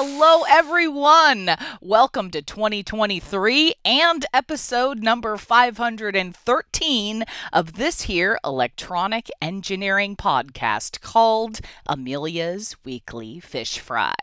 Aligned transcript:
Hello, 0.00 0.44
everyone. 0.48 1.56
Welcome 1.80 2.30
to 2.30 2.40
2023 2.40 3.74
and 3.84 4.24
episode 4.32 5.00
number 5.00 5.36
513 5.36 7.24
of 7.52 7.72
this 7.72 8.02
here 8.02 8.38
electronic 8.44 9.28
engineering 9.42 10.14
podcast 10.14 11.00
called 11.00 11.58
Amelia's 11.88 12.76
Weekly 12.84 13.40
Fish 13.40 13.80
Fry. 13.80 14.14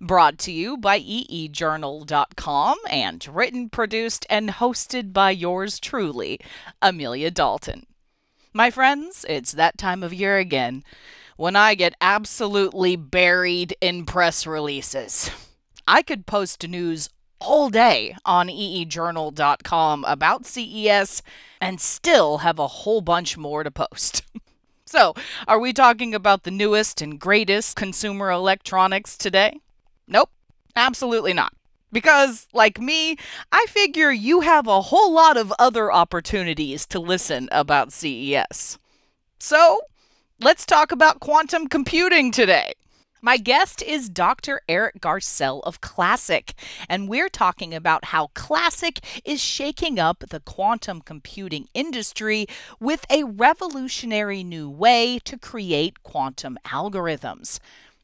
Brought 0.00 0.38
to 0.38 0.50
you 0.50 0.78
by 0.78 0.98
eejournal.com 0.98 2.78
and 2.88 3.28
written, 3.28 3.68
produced, 3.68 4.24
and 4.30 4.48
hosted 4.48 5.12
by 5.12 5.32
yours 5.32 5.78
truly, 5.78 6.40
Amelia 6.80 7.30
Dalton. 7.30 7.84
My 8.54 8.70
friends, 8.70 9.26
it's 9.28 9.52
that 9.52 9.76
time 9.76 10.02
of 10.02 10.14
year 10.14 10.38
again 10.38 10.84
when 11.38 11.54
I 11.54 11.76
get 11.76 11.94
absolutely 12.00 12.96
buried 12.96 13.76
in 13.80 14.04
press 14.04 14.44
releases. 14.44 15.30
I 15.86 16.02
could 16.02 16.26
post 16.26 16.66
news 16.68 17.08
all 17.38 17.70
day 17.70 18.16
on 18.24 18.48
eejournal.com 18.48 20.04
about 20.04 20.46
CES 20.46 21.22
and 21.60 21.80
still 21.80 22.38
have 22.38 22.58
a 22.58 22.66
whole 22.66 23.00
bunch 23.00 23.36
more 23.36 23.62
to 23.62 23.70
post. 23.70 24.22
so, 24.84 25.14
are 25.46 25.60
we 25.60 25.72
talking 25.72 26.12
about 26.12 26.42
the 26.42 26.50
newest 26.50 27.00
and 27.00 27.20
greatest 27.20 27.76
consumer 27.76 28.32
electronics 28.32 29.16
today? 29.16 29.60
Nope, 30.08 30.30
absolutely 30.74 31.34
not. 31.34 31.52
Because, 31.92 32.48
like 32.52 32.80
me, 32.80 33.16
I 33.52 33.64
figure 33.68 34.10
you 34.10 34.40
have 34.40 34.66
a 34.66 34.82
whole 34.82 35.12
lot 35.12 35.36
of 35.36 35.52
other 35.60 35.92
opportunities 35.92 36.84
to 36.86 36.98
listen 36.98 37.48
about 37.52 37.92
CES. 37.92 38.80
So, 39.38 39.82
let's 40.40 40.64
talk 40.64 40.92
about 40.92 41.18
quantum 41.18 41.66
computing 41.66 42.30
today. 42.30 42.72
My 43.20 43.38
guest 43.38 43.82
is 43.82 44.08
Dr. 44.08 44.60
Eric 44.68 45.00
Garcell 45.00 45.60
of 45.64 45.80
Classiq, 45.80 46.52
and 46.88 47.08
we're 47.08 47.28
talking 47.28 47.74
about 47.74 48.04
how 48.06 48.28
Classiq 48.36 49.00
is 49.24 49.40
shaking 49.42 49.98
up 49.98 50.22
the 50.30 50.38
quantum 50.38 51.00
computing 51.00 51.66
industry 51.74 52.46
with 52.78 53.04
a 53.10 53.24
revolutionary 53.24 54.44
new 54.44 54.70
way 54.70 55.18
to 55.24 55.36
create 55.36 56.04
quantum 56.04 56.56
algorithms. 56.64 57.58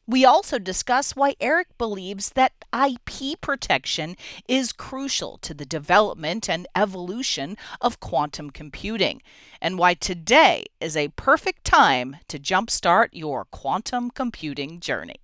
We 0.06 0.26
also 0.26 0.58
discuss 0.58 1.16
why 1.16 1.34
Eric 1.40 1.78
believes 1.78 2.30
that 2.30 2.52
IP 2.74 3.40
protection 3.40 4.16
is 4.46 4.72
crucial 4.72 5.38
to 5.38 5.54
the 5.54 5.64
development 5.64 6.48
and 6.48 6.66
evolution 6.76 7.56
of 7.80 8.00
quantum 8.00 8.50
computing, 8.50 9.22
and 9.62 9.78
why 9.78 9.94
today 9.94 10.66
is 10.78 10.94
a 10.94 11.08
perfect 11.08 11.64
time 11.64 12.16
to 12.28 12.38
jumpstart 12.38 13.08
your 13.12 13.46
quantum 13.46 14.10
computing 14.10 14.78
journey. 14.78 15.20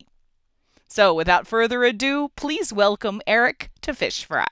So, 0.88 1.12
without 1.12 1.46
further 1.46 1.84
ado, 1.84 2.30
please 2.34 2.72
welcome 2.72 3.20
Eric 3.26 3.70
to 3.82 3.92
Fish 3.92 4.24
Fry. 4.24 4.46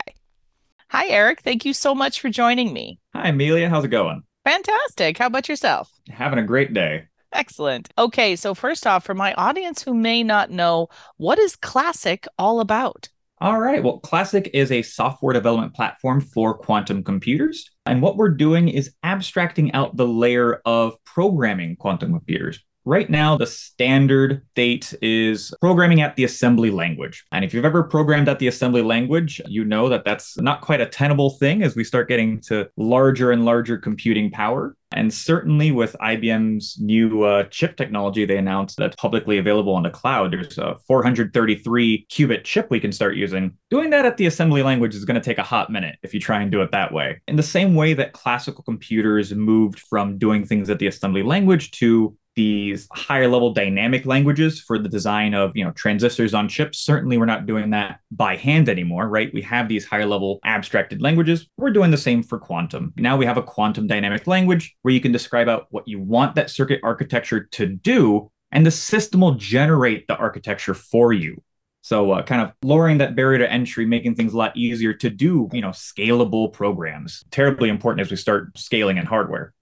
Hi, 0.90 1.06
Eric. 1.08 1.40
Thank 1.40 1.64
you 1.64 1.72
so 1.72 1.94
much 1.94 2.20
for 2.20 2.28
joining 2.28 2.74
me. 2.74 3.00
Hi, 3.14 3.28
Amelia. 3.28 3.70
How's 3.70 3.84
it 3.84 3.88
going? 3.88 4.22
Fantastic. 4.44 5.16
How 5.16 5.26
about 5.26 5.48
yourself? 5.48 5.90
Having 6.10 6.38
a 6.40 6.44
great 6.44 6.74
day. 6.74 7.06
Excellent. 7.32 7.90
Okay, 7.98 8.36
so 8.36 8.54
first 8.54 8.86
off, 8.86 9.04
for 9.04 9.14
my 9.14 9.34
audience 9.34 9.82
who 9.82 9.94
may 9.94 10.22
not 10.22 10.50
know, 10.50 10.88
what 11.18 11.38
is 11.38 11.56
Classiq 11.56 12.26
all 12.38 12.60
about? 12.60 13.08
All 13.40 13.60
right. 13.60 13.84
Well, 13.84 14.00
Classiq 14.00 14.50
is 14.52 14.72
a 14.72 14.82
software 14.82 15.32
development 15.32 15.72
platform 15.72 16.20
for 16.20 16.58
quantum 16.58 17.04
computers. 17.04 17.70
And 17.86 18.02
what 18.02 18.16
we're 18.16 18.30
doing 18.30 18.68
is 18.68 18.92
abstracting 19.04 19.72
out 19.74 19.96
the 19.96 20.08
layer 20.08 20.60
of 20.64 20.94
programming 21.04 21.76
quantum 21.76 22.10
computers. 22.10 22.64
Right 22.88 23.10
now, 23.10 23.36
the 23.36 23.44
standard 23.44 24.46
state 24.52 24.94
is 25.02 25.52
programming 25.60 26.00
at 26.00 26.16
the 26.16 26.24
assembly 26.24 26.70
language. 26.70 27.22
And 27.32 27.44
if 27.44 27.52
you've 27.52 27.66
ever 27.66 27.82
programmed 27.82 28.30
at 28.30 28.38
the 28.38 28.48
assembly 28.48 28.80
language, 28.80 29.42
you 29.46 29.62
know 29.62 29.90
that 29.90 30.06
that's 30.06 30.38
not 30.38 30.62
quite 30.62 30.80
a 30.80 30.86
tenable 30.86 31.28
thing 31.28 31.62
as 31.62 31.76
we 31.76 31.84
start 31.84 32.08
getting 32.08 32.40
to 32.46 32.70
larger 32.78 33.30
and 33.30 33.44
larger 33.44 33.76
computing 33.76 34.30
power. 34.30 34.74
And 34.92 35.12
certainly 35.12 35.70
with 35.70 35.96
IBM's 36.00 36.78
new 36.80 37.24
uh, 37.24 37.44
chip 37.50 37.76
technology, 37.76 38.24
they 38.24 38.38
announced 38.38 38.78
that's 38.78 38.96
publicly 38.96 39.36
available 39.36 39.74
on 39.74 39.82
the 39.82 39.90
cloud. 39.90 40.32
There's 40.32 40.56
a 40.56 40.78
433 40.86 42.06
qubit 42.10 42.44
chip 42.44 42.70
we 42.70 42.80
can 42.80 42.92
start 42.92 43.16
using. 43.16 43.52
Doing 43.68 43.90
that 43.90 44.06
at 44.06 44.16
the 44.16 44.24
assembly 44.24 44.62
language 44.62 44.94
is 44.94 45.04
going 45.04 45.20
to 45.20 45.20
take 45.20 45.36
a 45.36 45.42
hot 45.42 45.70
minute 45.70 45.96
if 46.02 46.14
you 46.14 46.20
try 46.20 46.40
and 46.40 46.50
do 46.50 46.62
it 46.62 46.70
that 46.72 46.94
way. 46.94 47.20
In 47.28 47.36
the 47.36 47.42
same 47.42 47.74
way 47.74 47.92
that 47.92 48.14
classical 48.14 48.64
computers 48.64 49.34
moved 49.34 49.78
from 49.78 50.16
doing 50.16 50.46
things 50.46 50.70
at 50.70 50.78
the 50.78 50.86
assembly 50.86 51.22
language 51.22 51.70
to 51.72 52.16
these 52.38 52.86
higher 52.92 53.26
level 53.26 53.52
dynamic 53.52 54.06
languages 54.06 54.60
for 54.60 54.78
the 54.78 54.88
design 54.88 55.34
of 55.34 55.56
you 55.56 55.64
know 55.64 55.72
transistors 55.72 56.34
on 56.34 56.48
chips. 56.48 56.78
Certainly 56.78 57.18
we're 57.18 57.26
not 57.26 57.46
doing 57.46 57.70
that 57.70 57.98
by 58.12 58.36
hand 58.36 58.68
anymore 58.68 59.08
right? 59.08 59.34
We 59.34 59.42
have 59.42 59.68
these 59.68 59.84
higher 59.84 60.06
level 60.06 60.38
abstracted 60.44 61.02
languages. 61.02 61.48
We're 61.56 61.72
doing 61.72 61.90
the 61.90 61.96
same 61.96 62.22
for 62.22 62.38
quantum. 62.38 62.92
Now 62.96 63.16
we 63.16 63.26
have 63.26 63.38
a 63.38 63.42
quantum 63.42 63.88
dynamic 63.88 64.28
language 64.28 64.76
where 64.82 64.94
you 64.94 65.00
can 65.00 65.10
describe 65.10 65.48
out 65.48 65.66
what 65.70 65.88
you 65.88 66.00
want 66.00 66.36
that 66.36 66.48
circuit 66.48 66.80
architecture 66.84 67.44
to 67.52 67.66
do 67.66 68.30
and 68.52 68.64
the 68.64 68.70
system 68.70 69.20
will 69.20 69.34
generate 69.34 70.06
the 70.06 70.16
architecture 70.16 70.74
for 70.74 71.12
you. 71.12 71.42
So 71.82 72.12
uh, 72.12 72.22
kind 72.22 72.42
of 72.42 72.52
lowering 72.62 72.98
that 72.98 73.16
barrier 73.16 73.38
to 73.38 73.50
entry, 73.50 73.84
making 73.84 74.14
things 74.14 74.32
a 74.32 74.36
lot 74.36 74.56
easier 74.56 74.92
to 74.94 75.10
do, 75.10 75.48
you 75.52 75.60
know, 75.60 75.70
scalable 75.70 76.52
programs. 76.52 77.24
Terribly 77.30 77.68
important 77.68 78.02
as 78.02 78.10
we 78.10 78.16
start 78.16 78.56
scaling 78.56 78.98
in 78.98 79.06
hardware. 79.06 79.54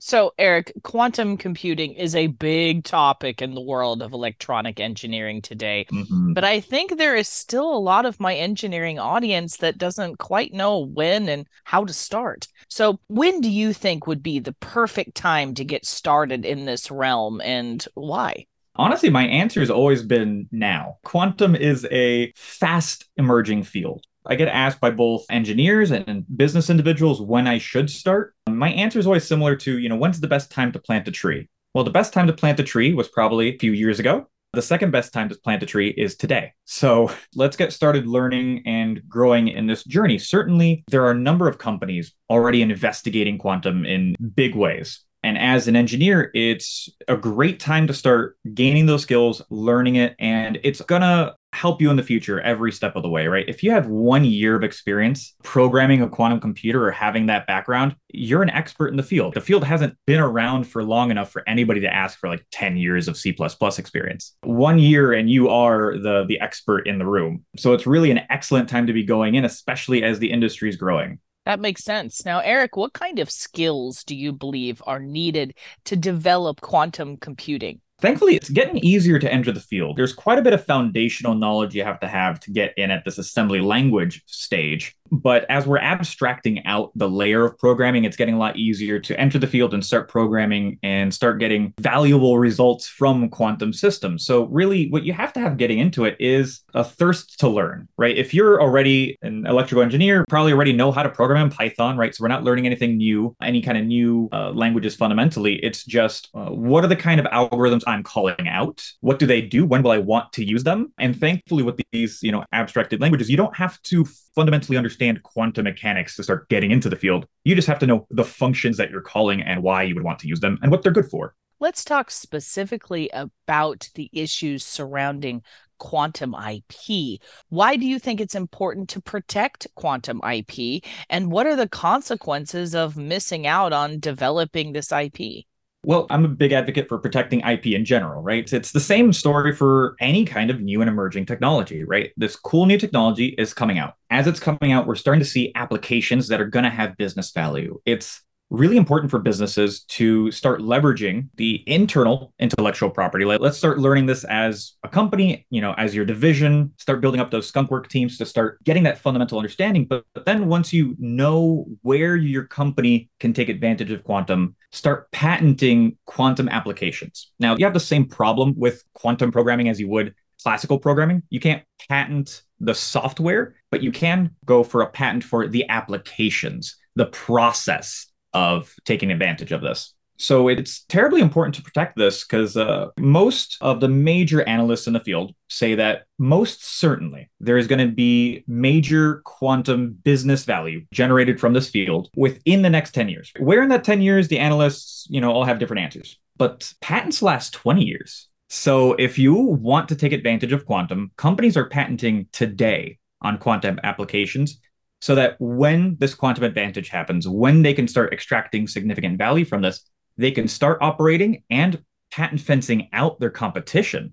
So, 0.00 0.32
Eric, 0.38 0.72
quantum 0.84 1.36
computing 1.36 1.94
is 1.94 2.14
a 2.14 2.28
big 2.28 2.84
topic 2.84 3.42
in 3.42 3.54
the 3.54 3.60
world 3.60 4.00
of 4.00 4.12
electronic 4.12 4.78
engineering 4.78 5.42
today. 5.42 5.86
Mm-hmm. 5.92 6.34
But 6.34 6.44
I 6.44 6.60
think 6.60 6.96
there 6.96 7.16
is 7.16 7.28
still 7.28 7.72
a 7.72 7.78
lot 7.78 8.06
of 8.06 8.20
my 8.20 8.34
engineering 8.34 9.00
audience 9.00 9.56
that 9.56 9.76
doesn't 9.76 10.18
quite 10.18 10.52
know 10.52 10.78
when 10.78 11.28
and 11.28 11.48
how 11.64 11.84
to 11.84 11.92
start. 11.92 12.46
So, 12.68 13.00
when 13.08 13.40
do 13.40 13.50
you 13.50 13.72
think 13.72 14.06
would 14.06 14.22
be 14.22 14.38
the 14.38 14.52
perfect 14.54 15.16
time 15.16 15.54
to 15.54 15.64
get 15.64 15.84
started 15.84 16.44
in 16.44 16.64
this 16.64 16.92
realm 16.92 17.40
and 17.40 17.84
why? 17.94 18.46
Honestly, 18.76 19.10
my 19.10 19.26
answer 19.26 19.58
has 19.58 19.70
always 19.70 20.04
been 20.04 20.48
now. 20.52 20.98
Quantum 21.02 21.56
is 21.56 21.84
a 21.90 22.32
fast 22.36 23.06
emerging 23.16 23.64
field. 23.64 24.04
I 24.26 24.34
get 24.34 24.48
asked 24.48 24.80
by 24.80 24.90
both 24.90 25.24
engineers 25.30 25.90
and 25.90 26.24
business 26.36 26.70
individuals 26.70 27.20
when 27.20 27.46
I 27.46 27.58
should 27.58 27.90
start. 27.90 28.34
My 28.48 28.70
answer 28.70 28.98
is 28.98 29.06
always 29.06 29.24
similar 29.24 29.56
to, 29.56 29.78
you 29.78 29.88
know, 29.88 29.96
when's 29.96 30.20
the 30.20 30.28
best 30.28 30.50
time 30.50 30.72
to 30.72 30.78
plant 30.78 31.08
a 31.08 31.10
tree? 31.10 31.48
Well, 31.74 31.84
the 31.84 31.90
best 31.90 32.12
time 32.12 32.26
to 32.26 32.32
plant 32.32 32.60
a 32.60 32.64
tree 32.64 32.92
was 32.92 33.08
probably 33.08 33.48
a 33.48 33.58
few 33.58 33.72
years 33.72 33.98
ago. 33.98 34.28
The 34.54 34.62
second 34.62 34.90
best 34.90 35.12
time 35.12 35.28
to 35.28 35.34
plant 35.36 35.62
a 35.62 35.66
tree 35.66 35.90
is 35.90 36.16
today. 36.16 36.52
So 36.64 37.10
let's 37.34 37.56
get 37.56 37.72
started 37.72 38.06
learning 38.06 38.62
and 38.66 39.02
growing 39.08 39.48
in 39.48 39.66
this 39.66 39.84
journey. 39.84 40.18
Certainly, 40.18 40.84
there 40.88 41.04
are 41.04 41.10
a 41.10 41.18
number 41.18 41.48
of 41.48 41.58
companies 41.58 42.14
already 42.30 42.62
investigating 42.62 43.38
quantum 43.38 43.84
in 43.84 44.14
big 44.34 44.54
ways. 44.54 45.00
And 45.22 45.36
as 45.36 45.68
an 45.68 45.76
engineer, 45.76 46.30
it's 46.32 46.88
a 47.08 47.16
great 47.16 47.58
time 47.58 47.88
to 47.88 47.94
start 47.94 48.36
gaining 48.54 48.86
those 48.86 49.02
skills, 49.02 49.42
learning 49.50 49.96
it, 49.96 50.14
and 50.18 50.58
it's 50.62 50.80
gonna 50.80 51.34
help 51.52 51.80
you 51.80 51.90
in 51.90 51.96
the 51.96 52.02
future 52.02 52.40
every 52.40 52.70
step 52.70 52.94
of 52.94 53.02
the 53.02 53.08
way, 53.08 53.26
right? 53.26 53.48
If 53.48 53.62
you 53.62 53.70
have 53.70 53.86
one 53.86 54.24
year 54.24 54.54
of 54.54 54.62
experience 54.62 55.34
programming 55.42 56.02
a 56.02 56.08
quantum 56.08 56.40
computer 56.40 56.86
or 56.86 56.90
having 56.90 57.26
that 57.26 57.46
background, 57.46 57.96
you're 58.12 58.42
an 58.42 58.50
expert 58.50 58.88
in 58.88 58.96
the 58.96 59.02
field. 59.02 59.34
The 59.34 59.40
field 59.40 59.64
hasn't 59.64 59.96
been 60.06 60.20
around 60.20 60.64
for 60.64 60.84
long 60.84 61.10
enough 61.10 61.30
for 61.30 61.42
anybody 61.48 61.80
to 61.80 61.92
ask 61.92 62.18
for 62.18 62.28
like 62.28 62.44
10 62.52 62.76
years 62.76 63.08
of 63.08 63.16
C 63.16 63.34
experience. 63.78 64.36
One 64.42 64.78
year 64.78 65.12
and 65.12 65.30
you 65.30 65.48
are 65.48 65.96
the, 65.98 66.24
the 66.28 66.40
expert 66.40 66.86
in 66.86 66.98
the 66.98 67.06
room. 67.06 67.44
So 67.56 67.72
it's 67.72 67.86
really 67.86 68.10
an 68.10 68.20
excellent 68.30 68.68
time 68.68 68.86
to 68.86 68.92
be 68.92 69.04
going 69.04 69.34
in, 69.34 69.44
especially 69.44 70.02
as 70.02 70.18
the 70.18 70.30
industry 70.30 70.68
is 70.68 70.76
growing. 70.76 71.18
That 71.46 71.60
makes 71.60 71.82
sense. 71.82 72.26
Now, 72.26 72.40
Eric, 72.40 72.76
what 72.76 72.92
kind 72.92 73.18
of 73.18 73.30
skills 73.30 74.04
do 74.04 74.14
you 74.14 74.32
believe 74.32 74.82
are 74.86 75.00
needed 75.00 75.54
to 75.86 75.96
develop 75.96 76.60
quantum 76.60 77.16
computing? 77.16 77.80
Thankfully, 78.00 78.36
it's 78.36 78.50
getting 78.50 78.78
easier 78.78 79.18
to 79.18 79.32
enter 79.32 79.50
the 79.50 79.58
field. 79.58 79.96
There's 79.96 80.12
quite 80.12 80.38
a 80.38 80.42
bit 80.42 80.52
of 80.52 80.64
foundational 80.64 81.34
knowledge 81.34 81.74
you 81.74 81.82
have 81.82 81.98
to 82.00 82.06
have 82.06 82.38
to 82.40 82.52
get 82.52 82.72
in 82.76 82.92
at 82.92 83.04
this 83.04 83.18
assembly 83.18 83.60
language 83.60 84.22
stage. 84.26 84.96
But 85.10 85.46
as 85.48 85.66
we're 85.66 85.78
abstracting 85.78 86.64
out 86.66 86.92
the 86.94 87.08
layer 87.08 87.44
of 87.44 87.58
programming, 87.58 88.04
it's 88.04 88.16
getting 88.16 88.34
a 88.34 88.38
lot 88.38 88.56
easier 88.56 88.98
to 89.00 89.18
enter 89.18 89.38
the 89.38 89.46
field 89.46 89.74
and 89.74 89.84
start 89.84 90.08
programming 90.08 90.78
and 90.82 91.12
start 91.12 91.38
getting 91.40 91.74
valuable 91.80 92.38
results 92.38 92.86
from 92.86 93.28
quantum 93.28 93.72
systems. 93.72 94.24
So, 94.24 94.44
really, 94.44 94.88
what 94.90 95.04
you 95.04 95.12
have 95.12 95.32
to 95.34 95.40
have 95.40 95.56
getting 95.56 95.78
into 95.78 96.04
it 96.04 96.16
is 96.20 96.62
a 96.74 96.84
thirst 96.84 97.38
to 97.40 97.48
learn, 97.48 97.88
right? 97.96 98.16
If 98.16 98.34
you're 98.34 98.60
already 98.60 99.18
an 99.22 99.46
electrical 99.46 99.82
engineer, 99.82 100.24
probably 100.28 100.52
already 100.52 100.72
know 100.72 100.92
how 100.92 101.02
to 101.02 101.08
program 101.08 101.46
in 101.46 101.50
Python, 101.50 101.96
right? 101.96 102.14
So, 102.14 102.22
we're 102.22 102.28
not 102.28 102.44
learning 102.44 102.66
anything 102.66 102.96
new, 102.96 103.34
any 103.42 103.62
kind 103.62 103.78
of 103.78 103.84
new 103.84 104.28
uh, 104.32 104.50
languages 104.50 104.94
fundamentally. 104.94 105.56
It's 105.56 105.84
just 105.84 106.28
uh, 106.34 106.50
what 106.50 106.84
are 106.84 106.88
the 106.88 106.96
kind 106.96 107.20
of 107.20 107.26
algorithms 107.26 107.82
I'm 107.86 108.02
calling 108.02 108.48
out? 108.48 108.84
What 109.00 109.18
do 109.18 109.26
they 109.26 109.40
do? 109.40 109.64
When 109.64 109.82
will 109.82 109.90
I 109.90 109.98
want 109.98 110.32
to 110.34 110.44
use 110.44 110.64
them? 110.64 110.92
And 110.98 111.18
thankfully, 111.18 111.62
with 111.62 111.80
these, 111.92 112.22
you 112.22 112.32
know, 112.32 112.44
abstracted 112.52 113.00
languages, 113.00 113.30
you 113.30 113.36
don't 113.36 113.56
have 113.56 113.80
to 113.84 114.04
fundamentally 114.34 114.76
understand 114.76 114.97
understand 114.98 115.22
quantum 115.22 115.64
mechanics 115.64 116.16
to 116.16 116.22
start 116.22 116.48
getting 116.48 116.70
into 116.70 116.88
the 116.88 116.96
field. 116.96 117.26
You 117.44 117.54
just 117.54 117.68
have 117.68 117.78
to 117.80 117.86
know 117.86 118.06
the 118.10 118.24
functions 118.24 118.76
that 118.78 118.90
you're 118.90 119.00
calling 119.00 119.42
and 119.42 119.62
why 119.62 119.84
you 119.84 119.94
would 119.94 120.04
want 120.04 120.18
to 120.20 120.28
use 120.28 120.40
them 120.40 120.58
and 120.62 120.70
what 120.70 120.82
they're 120.82 120.92
good 120.92 121.10
for. 121.10 121.34
Let's 121.60 121.84
talk 121.84 122.10
specifically 122.10 123.10
about 123.12 123.88
the 123.94 124.10
issues 124.12 124.64
surrounding 124.64 125.42
quantum 125.78 126.34
IP. 126.34 127.20
Why 127.48 127.76
do 127.76 127.86
you 127.86 127.98
think 127.98 128.20
it's 128.20 128.34
important 128.34 128.88
to 128.90 129.00
protect 129.00 129.66
quantum 129.74 130.20
IP? 130.28 130.84
And 131.08 131.30
what 131.30 131.46
are 131.46 131.56
the 131.56 131.68
consequences 131.68 132.74
of 132.74 132.96
missing 132.96 133.46
out 133.46 133.72
on 133.72 134.00
developing 134.00 134.72
this 134.72 134.92
IP? 134.92 135.46
Well, 135.84 136.06
I'm 136.10 136.24
a 136.24 136.28
big 136.28 136.52
advocate 136.52 136.88
for 136.88 136.98
protecting 136.98 137.40
IP 137.40 137.66
in 137.66 137.84
general, 137.84 138.20
right? 138.20 138.52
It's 138.52 138.72
the 138.72 138.80
same 138.80 139.12
story 139.12 139.54
for 139.54 139.94
any 140.00 140.24
kind 140.24 140.50
of 140.50 140.60
new 140.60 140.80
and 140.80 140.88
emerging 140.88 141.26
technology, 141.26 141.84
right? 141.84 142.12
This 142.16 142.34
cool 142.34 142.66
new 142.66 142.78
technology 142.78 143.28
is 143.38 143.54
coming 143.54 143.78
out. 143.78 143.94
As 144.10 144.26
it's 144.26 144.40
coming 144.40 144.72
out, 144.72 144.86
we're 144.86 144.96
starting 144.96 145.22
to 145.22 145.28
see 145.28 145.52
applications 145.54 146.28
that 146.28 146.40
are 146.40 146.46
going 146.46 146.64
to 146.64 146.70
have 146.70 146.96
business 146.96 147.30
value. 147.30 147.80
It's 147.86 148.22
really 148.50 148.76
important 148.76 149.10
for 149.10 149.18
businesses 149.18 149.80
to 149.84 150.30
start 150.30 150.60
leveraging 150.60 151.28
the 151.34 151.62
internal 151.66 152.32
intellectual 152.38 152.90
property. 152.90 153.24
Let's 153.24 153.58
start 153.58 153.78
learning 153.78 154.06
this 154.06 154.24
as 154.24 154.74
a 154.82 154.88
company, 154.88 155.46
you 155.50 155.60
know, 155.60 155.74
as 155.76 155.94
your 155.94 156.04
division, 156.04 156.72
start 156.78 157.00
building 157.00 157.20
up 157.20 157.30
those 157.30 157.50
skunkwork 157.50 157.88
teams 157.88 158.16
to 158.18 158.26
start 158.26 158.62
getting 158.64 158.84
that 158.84 158.98
fundamental 158.98 159.38
understanding. 159.38 159.84
But, 159.84 160.04
but 160.14 160.24
then 160.24 160.48
once 160.48 160.72
you 160.72 160.96
know 160.98 161.66
where 161.82 162.16
your 162.16 162.44
company 162.44 163.10
can 163.20 163.32
take 163.32 163.48
advantage 163.48 163.90
of 163.90 164.04
quantum, 164.04 164.56
start 164.72 165.10
patenting 165.12 165.96
quantum 166.06 166.48
applications. 166.48 167.32
Now, 167.38 167.56
you 167.56 167.64
have 167.64 167.74
the 167.74 167.80
same 167.80 168.06
problem 168.06 168.54
with 168.56 168.82
quantum 168.94 169.30
programming 169.30 169.68
as 169.68 169.78
you 169.78 169.88
would 169.88 170.14
classical 170.42 170.78
programming. 170.78 171.22
You 171.30 171.40
can't 171.40 171.64
patent 171.88 172.42
the 172.60 172.74
software, 172.74 173.56
but 173.70 173.82
you 173.82 173.92
can 173.92 174.30
go 174.44 174.62
for 174.62 174.82
a 174.82 174.90
patent 174.90 175.24
for 175.24 175.46
the 175.46 175.68
applications, 175.68 176.76
the 176.94 177.06
process 177.06 178.06
of 178.38 178.74
taking 178.84 179.10
advantage 179.10 179.52
of 179.52 179.62
this. 179.62 179.94
So 180.20 180.48
it's 180.48 180.84
terribly 180.84 181.20
important 181.20 181.54
to 181.56 181.62
protect 181.62 181.96
this 181.96 182.24
because 182.24 182.56
uh, 182.56 182.88
most 182.98 183.56
of 183.60 183.78
the 183.80 183.88
major 183.88 184.42
analysts 184.48 184.88
in 184.88 184.92
the 184.92 185.00
field 185.00 185.32
say 185.48 185.76
that 185.76 186.06
most 186.18 186.64
certainly 186.64 187.30
there 187.38 187.56
is 187.56 187.68
going 187.68 187.86
to 187.86 187.94
be 187.94 188.42
major 188.48 189.22
quantum 189.24 189.96
business 190.02 190.44
value 190.44 190.84
generated 190.92 191.38
from 191.38 191.52
this 191.52 191.70
field 191.70 192.10
within 192.16 192.62
the 192.62 192.70
next 192.70 192.94
10 192.94 193.08
years. 193.08 193.32
Where 193.38 193.62
in 193.62 193.68
that 193.68 193.84
10 193.84 194.02
years, 194.02 194.26
the 194.26 194.40
analysts, 194.40 195.06
you 195.08 195.20
know, 195.20 195.30
all 195.30 195.44
have 195.44 195.60
different 195.60 195.82
answers. 195.82 196.18
But 196.36 196.72
patents 196.80 197.22
last 197.22 197.52
20 197.52 197.84
years. 197.84 198.28
So 198.48 198.94
if 198.94 199.18
you 199.18 199.34
want 199.34 199.88
to 199.90 199.96
take 199.96 200.12
advantage 200.12 200.52
of 200.52 200.66
quantum, 200.66 201.12
companies 201.16 201.56
are 201.56 201.68
patenting 201.68 202.26
today 202.32 202.98
on 203.22 203.38
quantum 203.38 203.78
applications 203.84 204.58
so 205.00 205.14
that 205.14 205.36
when 205.38 205.96
this 205.98 206.14
quantum 206.14 206.44
advantage 206.44 206.88
happens, 206.88 207.28
when 207.28 207.62
they 207.62 207.74
can 207.74 207.88
start 207.88 208.12
extracting 208.12 208.66
significant 208.66 209.18
value 209.18 209.44
from 209.44 209.62
this, 209.62 209.88
they 210.16 210.30
can 210.30 210.48
start 210.48 210.78
operating 210.80 211.44
and 211.50 211.82
patent 212.10 212.40
fencing 212.40 212.88
out 212.92 213.20
their 213.20 213.30
competition. 213.30 214.12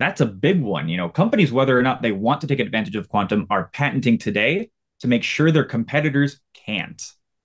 That's 0.00 0.20
a 0.20 0.26
big 0.26 0.60
one. 0.60 0.88
You 0.88 0.96
know, 0.96 1.08
companies, 1.08 1.52
whether 1.52 1.78
or 1.78 1.82
not 1.82 2.02
they 2.02 2.12
want 2.12 2.40
to 2.40 2.46
take 2.46 2.58
advantage 2.58 2.96
of 2.96 3.08
quantum, 3.08 3.46
are 3.50 3.70
patenting 3.72 4.18
today 4.18 4.70
to 5.00 5.08
make 5.08 5.22
sure 5.22 5.50
their 5.50 5.64
competitors 5.64 6.40
can't. 6.52 7.00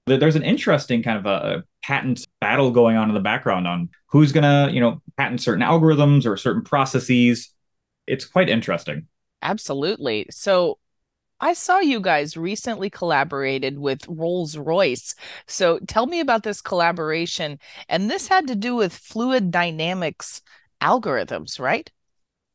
There's 0.07 0.35
an 0.35 0.43
interesting 0.43 1.03
kind 1.03 1.19
of 1.19 1.25
a 1.27 1.63
patent 1.83 2.25
battle 2.41 2.71
going 2.71 2.97
on 2.97 3.09
in 3.09 3.13
the 3.13 3.21
background 3.21 3.67
on 3.67 3.89
who's 4.07 4.31
going 4.31 4.43
to, 4.43 4.73
you 4.73 4.79
know, 4.79 5.03
patent 5.17 5.41
certain 5.41 5.63
algorithms 5.63 6.25
or 6.25 6.35
certain 6.35 6.63
processes. 6.63 7.53
It's 8.07 8.25
quite 8.25 8.49
interesting. 8.49 9.05
Absolutely. 9.43 10.25
So 10.31 10.78
I 11.41 11.53
saw 11.53 11.79
you 11.79 11.99
guys 12.01 12.35
recently 12.35 12.89
collaborated 12.89 13.79
with 13.79 14.07
Rolls 14.07 14.57
Royce. 14.57 15.15
So 15.47 15.79
tell 15.87 16.05
me 16.05 16.19
about 16.19 16.43
this 16.43 16.61
collaboration. 16.61 17.59
And 17.87 18.09
this 18.09 18.27
had 18.27 18.47
to 18.47 18.55
do 18.55 18.75
with 18.75 18.93
fluid 18.93 19.51
dynamics 19.51 20.41
algorithms, 20.81 21.59
right? 21.59 21.89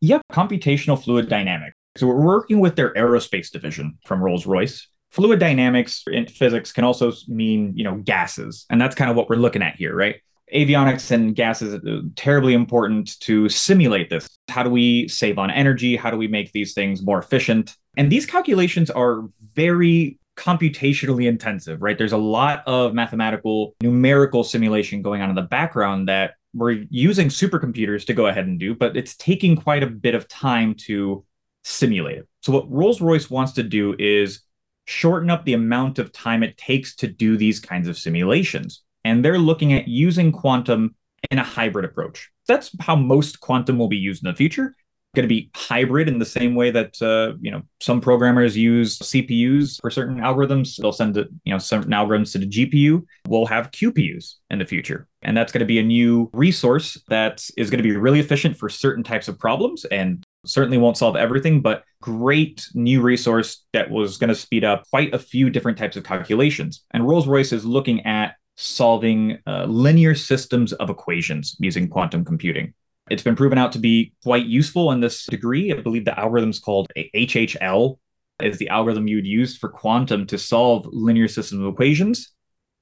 Yep, 0.01 0.23
computational 0.33 1.03
fluid 1.03 1.29
dynamics. 1.29 1.75
So 1.97 2.07
we're 2.07 2.21
working 2.25 2.61
with 2.61 2.77
their 2.77 2.93
aerospace 2.95 3.51
division 3.51 3.99
from 4.05 4.23
Rolls 4.23 4.47
Royce. 4.47 4.89
Fluid 5.11 5.39
dynamics 5.39 6.03
in 6.09 6.27
physics 6.27 6.73
can 6.73 6.85
also 6.85 7.13
mean, 7.29 7.73
you 7.77 7.85
know, 7.85 7.97
gases. 7.97 8.67
And 8.69 8.81
that's 8.81 8.97
kind 8.97 9.11
of 9.11 9.17
what 9.17 9.31
we're 9.31 9.37
looking 9.37 9.63
at 9.63 9.77
here, 9.77 9.95
right? 9.95 10.17
avionics 10.55 11.11
and 11.11 11.35
gases 11.35 11.75
uh, 11.75 12.01
terribly 12.17 12.55
important 12.55 13.19
to 13.21 13.49
simulate 13.49 14.11
this. 14.11 14.29
How 14.49 14.63
do 14.63 14.71
we 14.71 15.09
save 15.09 15.39
on 15.39 15.51
energy? 15.51 15.97
How 15.97 16.11
do 16.11 16.17
we 16.17 16.29
make 16.29 16.53
these 16.53 16.75
things 16.75 17.03
more 17.03 17.19
efficient? 17.19 17.75
And 17.97 18.11
these 18.11 18.27
calculations 18.27 18.91
are 18.91 19.23
very 19.55 20.19
computationally 20.37 21.29
intensive, 21.29 21.81
right? 21.81 21.97
There's 21.97 22.13
a 22.13 22.19
lot 22.19 22.63
of 22.67 22.93
mathematical, 22.93 23.75
numerical 23.83 24.43
simulation 24.43 25.03
going 25.03 25.23
on 25.23 25.29
in 25.29 25.37
the 25.37 25.43
background 25.43 26.09
that 26.09 26.35
we're 26.55 26.85
using 26.91 27.29
supercomputers 27.29 28.07
to 28.07 28.15
go 28.15 28.27
ahead 28.27 28.47
and 28.47 28.59
do, 28.59 28.75
but 28.75 28.97
it's 28.97 29.17
taking 29.17 29.57
quite 29.57 29.83
a 29.83 29.89
bit 29.89 30.15
of 30.15 30.29
time 30.29 30.75
to 30.75 31.25
simulate 31.63 32.19
it. 32.19 32.29
So, 32.43 32.53
what 32.53 32.71
Rolls 32.71 33.01
Royce 33.01 33.31
wants 33.31 33.53
to 33.53 33.63
do 33.63 33.95
is 33.99 34.41
shorten 34.87 35.31
up 35.31 35.45
the 35.45 35.55
amount 35.55 35.99
of 35.99 36.13
time 36.13 36.43
it 36.43 36.59
takes 36.59 36.95
to 36.97 37.09
do 37.09 37.37
these 37.37 37.59
kinds 37.59 37.89
of 37.89 37.97
simulations 37.97 38.83
and 39.05 39.25
they're 39.25 39.39
looking 39.39 39.73
at 39.73 39.89
using 39.89 40.33
quantum 40.33 40.95
in 41.31 41.39
a 41.39 41.45
hybrid 41.45 41.85
approach. 41.85 42.31
That's 42.47 42.71
how 42.81 42.97
most 42.97 43.41
quantum 43.41 43.79
will 43.79 43.89
be 43.89 43.97
used 43.97 44.25
in 44.25 44.31
the 44.31 44.37
future. 44.37 44.75
Going 45.15 45.29
to 45.29 45.35
be 45.35 45.51
hybrid 45.55 46.09
in 46.09 46.19
the 46.19 46.25
same 46.25 46.55
way 46.55 46.71
that 46.71 47.01
uh, 47.01 47.37
you 47.41 47.51
know 47.51 47.63
some 47.81 48.01
programmers 48.01 48.57
use 48.57 48.99
CPUs 48.99 49.81
for 49.81 49.91
certain 49.91 50.19
algorithms. 50.19 50.77
They'll 50.77 50.93
send 50.93 51.17
you 51.17 51.53
know 51.53 51.59
certain 51.59 51.93
algorithms 51.93 52.33
to 52.33 52.39
the 52.39 52.49
GPU. 52.49 53.05
We'll 53.29 53.47
have 53.47 53.71
QPUs 53.71 54.35
in 54.51 54.59
the 54.59 54.65
future, 54.65 55.09
and 55.23 55.37
that's 55.37 55.53
going 55.53 55.61
to 55.61 55.67
be 55.67 55.79
a 55.79 55.83
new 55.83 56.31
resource 56.33 57.01
that 57.09 57.49
is 57.57 57.71
going 57.71 57.83
to 57.83 57.89
be 57.89 57.97
really 57.97 58.21
efficient 58.21 58.57
for 58.57 58.69
certain 58.69 59.05
types 59.05 59.29
of 59.29 59.39
problems 59.39 59.85
and 59.87 60.25
certainly 60.45 60.79
won't 60.79 60.97
solve 60.97 61.17
everything, 61.17 61.61
but 61.61 61.85
great 62.01 62.69
new 62.75 63.01
resource 63.01 63.65
that 63.73 63.91
was 63.91 64.19
going 64.19 64.29
to 64.29 64.35
speed 64.35 64.65
up 64.65 64.85
quite 64.91 65.15
a 65.15 65.19
few 65.19 65.51
different 65.51 65.79
types 65.79 65.97
of 65.97 66.05
calculations. 66.05 66.85
And 66.93 67.07
Rolls 67.09 67.27
Royce 67.27 67.53
is 67.53 67.65
looking 67.65 68.05
at 68.05 68.35
solving 68.57 69.39
uh, 69.47 69.65
linear 69.65 70.15
systems 70.15 70.73
of 70.75 70.91
equations 70.91 71.57
using 71.59 71.89
quantum 71.89 72.25
computing. 72.25 72.75
It's 73.11 73.23
been 73.23 73.37
proven 73.37 73.59
out 73.59 73.73
to 73.73 73.79
be 73.79 74.13
quite 74.23 74.47
useful 74.47 74.93
in 74.93 75.01
this 75.01 75.27
degree. 75.27 75.73
I 75.73 75.81
believe 75.81 76.05
the 76.05 76.19
algorithm 76.19 76.51
is 76.51 76.59
called 76.59 76.91
HHL 77.15 77.99
is 78.43 78.59
the 78.59 78.69
algorithm 78.69 79.07
you'd 79.07 79.27
use 79.27 79.57
for 79.57 79.69
quantum 79.69 80.27
to 80.27 80.39
solve 80.39 80.87
linear 80.91 81.29
systems 81.29 81.63
of 81.63 81.73
equations. 81.73 82.33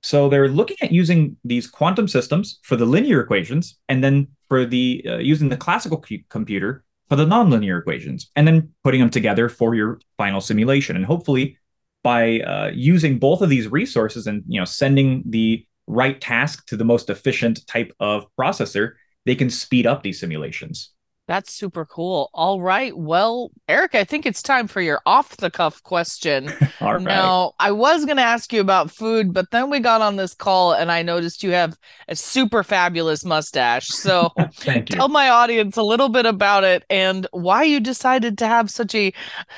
So 0.02 0.28
they're 0.28 0.48
looking 0.48 0.76
at 0.80 0.92
using 0.92 1.36
these 1.44 1.68
quantum 1.68 2.08
systems 2.08 2.58
for 2.62 2.76
the 2.76 2.86
linear 2.86 3.20
equations, 3.20 3.78
and 3.88 4.02
then 4.02 4.28
for 4.48 4.64
the 4.64 5.04
uh, 5.06 5.18
using 5.18 5.48
the 5.48 5.56
classical 5.56 6.02
c- 6.02 6.24
computer 6.28 6.84
for 7.08 7.16
the 7.16 7.24
nonlinear 7.24 7.78
equations, 7.78 8.30
and 8.34 8.46
then 8.46 8.70
putting 8.82 9.00
them 9.00 9.10
together 9.10 9.48
for 9.48 9.74
your 9.74 10.00
final 10.16 10.40
simulation. 10.40 10.96
And 10.96 11.04
hopefully, 11.04 11.56
by 12.02 12.40
uh, 12.40 12.70
using 12.74 13.18
both 13.18 13.42
of 13.42 13.48
these 13.48 13.68
resources 13.68 14.26
and 14.26 14.42
you 14.48 14.58
know 14.58 14.64
sending 14.64 15.22
the 15.26 15.64
right 15.86 16.20
task 16.20 16.66
to 16.66 16.76
the 16.76 16.84
most 16.84 17.08
efficient 17.08 17.64
type 17.68 17.92
of 18.00 18.26
processor, 18.36 18.94
they 19.24 19.34
can 19.34 19.50
speed 19.50 19.86
up 19.86 20.02
these 20.02 20.20
simulations. 20.20 20.90
That's 21.28 21.54
super 21.54 21.84
cool. 21.84 22.30
All 22.34 22.60
right. 22.60 22.96
Well, 22.96 23.52
Eric, 23.68 23.94
I 23.94 24.02
think 24.02 24.26
it's 24.26 24.42
time 24.42 24.66
for 24.66 24.80
your 24.80 25.00
off 25.06 25.36
the 25.36 25.50
cuff 25.50 25.82
question. 25.82 26.50
All 26.80 26.94
right. 26.94 27.02
Now, 27.02 27.52
I 27.60 27.70
was 27.70 28.04
going 28.04 28.16
to 28.16 28.22
ask 28.24 28.52
you 28.52 28.60
about 28.60 28.90
food, 28.90 29.32
but 29.32 29.50
then 29.52 29.70
we 29.70 29.78
got 29.78 30.00
on 30.00 30.16
this 30.16 30.34
call 30.34 30.72
and 30.72 30.90
I 30.90 31.02
noticed 31.02 31.44
you 31.44 31.52
have 31.52 31.78
a 32.08 32.16
super 32.16 32.64
fabulous 32.64 33.24
mustache. 33.24 33.86
So 33.86 34.30
tell 34.86 35.08
my 35.08 35.28
audience 35.28 35.76
a 35.76 35.82
little 35.82 36.08
bit 36.08 36.26
about 36.26 36.64
it 36.64 36.84
and 36.90 37.26
why 37.30 37.62
you 37.62 37.78
decided 37.78 38.36
to 38.38 38.46
have 38.48 38.68
such 38.68 38.94
a 38.94 39.14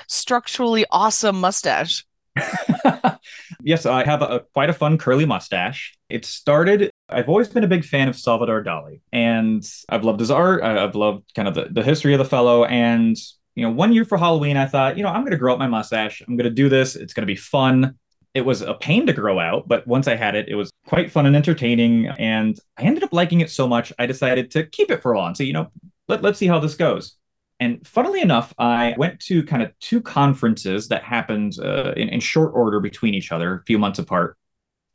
structurally 0.06 0.84
awesome 0.90 1.40
mustache. 1.40 2.04
yes, 3.62 3.86
I 3.86 4.04
have 4.04 4.20
a, 4.20 4.44
quite 4.52 4.68
a 4.68 4.74
fun 4.74 4.98
curly 4.98 5.24
mustache. 5.24 5.96
It 6.08 6.24
started, 6.24 6.90
I've 7.08 7.28
always 7.28 7.48
been 7.48 7.64
a 7.64 7.68
big 7.68 7.84
fan 7.84 8.08
of 8.08 8.16
Salvador 8.16 8.64
Dali, 8.64 9.00
and 9.12 9.62
I've 9.88 10.04
loved 10.04 10.20
his 10.20 10.30
art. 10.30 10.62
I've 10.62 10.94
loved 10.94 11.34
kind 11.34 11.48
of 11.48 11.54
the, 11.54 11.68
the 11.70 11.82
history 11.82 12.14
of 12.14 12.18
the 12.18 12.24
fellow. 12.24 12.64
And, 12.64 13.16
you 13.54 13.64
know, 13.64 13.70
one 13.70 13.92
year 13.92 14.04
for 14.04 14.16
Halloween, 14.16 14.56
I 14.56 14.66
thought, 14.66 14.96
you 14.96 15.02
know, 15.02 15.10
I'm 15.10 15.20
going 15.20 15.32
to 15.32 15.36
grow 15.36 15.52
up 15.52 15.58
my 15.58 15.66
mustache. 15.66 16.22
I'm 16.26 16.36
going 16.36 16.48
to 16.48 16.50
do 16.50 16.68
this. 16.68 16.96
It's 16.96 17.12
going 17.12 17.22
to 17.22 17.32
be 17.32 17.36
fun. 17.36 17.96
It 18.32 18.44
was 18.44 18.62
a 18.62 18.74
pain 18.74 19.06
to 19.06 19.12
grow 19.12 19.38
out, 19.38 19.68
but 19.68 19.86
once 19.86 20.08
I 20.08 20.16
had 20.16 20.34
it, 20.34 20.48
it 20.48 20.56
was 20.56 20.72
quite 20.86 21.12
fun 21.12 21.26
and 21.26 21.36
entertaining. 21.36 22.08
And 22.08 22.58
I 22.76 22.82
ended 22.82 23.04
up 23.04 23.12
liking 23.12 23.42
it 23.42 23.50
so 23.50 23.68
much, 23.68 23.92
I 23.98 24.06
decided 24.06 24.50
to 24.52 24.66
keep 24.66 24.90
it 24.90 25.02
for 25.02 25.12
a 25.12 25.16
while 25.16 25.28
and 25.28 25.36
say, 25.36 25.44
you 25.44 25.52
know, 25.52 25.70
let, 26.08 26.22
let's 26.22 26.38
see 26.38 26.48
how 26.48 26.58
this 26.58 26.74
goes. 26.74 27.16
And 27.60 27.86
funnily 27.86 28.20
enough, 28.20 28.52
I 28.58 28.94
went 28.98 29.20
to 29.20 29.44
kind 29.44 29.62
of 29.62 29.78
two 29.78 30.00
conferences 30.00 30.88
that 30.88 31.04
happened 31.04 31.58
uh, 31.60 31.92
in, 31.96 32.08
in 32.08 32.18
short 32.18 32.52
order 32.54 32.80
between 32.80 33.14
each 33.14 33.30
other, 33.30 33.54
a 33.54 33.62
few 33.62 33.78
months 33.78 34.00
apart. 34.00 34.36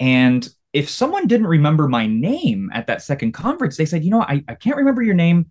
And 0.02 0.48
if 0.74 0.90
someone 0.90 1.28
didn't 1.28 1.48
remember 1.48 1.88
my 1.88 2.06
name 2.08 2.70
at 2.74 2.88
that 2.88 3.02
second 3.02 3.32
conference, 3.32 3.78
they 3.78 3.86
said, 3.86 4.04
you 4.04 4.12
know, 4.12 4.22
I, 4.22 4.44
I 4.48 4.56
can't 4.56 4.78
remember 4.78 5.02
your 5.02 5.16
name, 5.16 5.48